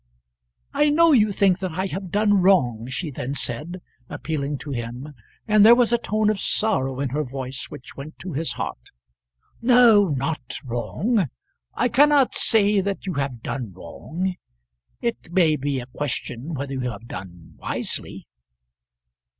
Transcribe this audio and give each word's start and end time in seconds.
"I 0.73 0.89
know 0.89 1.11
you 1.11 1.31
think 1.31 1.59
that 1.59 1.73
I 1.73 1.85
have 1.85 2.09
done 2.09 2.41
wrong," 2.41 2.87
she 2.87 3.11
then 3.11 3.35
said, 3.35 3.83
appealing 4.09 4.57
to 4.65 4.71
him; 4.71 5.13
and 5.47 5.63
there 5.63 5.75
was 5.75 5.93
a 5.93 5.99
tone 5.99 6.31
of 6.31 6.39
sorrow 6.39 6.99
in 6.99 7.09
her 7.09 7.23
voice 7.23 7.65
which 7.65 7.95
went 7.95 8.17
to 8.17 8.33
his 8.33 8.53
heart. 8.53 8.89
"No, 9.61 10.07
not 10.09 10.57
wrong; 10.65 11.29
I 11.75 11.87
cannot 11.87 12.33
say 12.33 12.81
that 12.81 13.05
you 13.05 13.13
have 13.13 13.43
done 13.43 13.73
wrong. 13.73 14.33
It 15.01 15.31
may 15.31 15.55
be 15.55 15.79
a 15.79 15.85
question 15.85 16.55
whether 16.55 16.73
you 16.73 16.89
have 16.89 17.07
done 17.07 17.53
wisely." 17.57 18.25